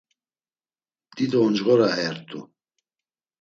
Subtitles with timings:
[1.15, 2.39] Dido oncğore ayert̆u.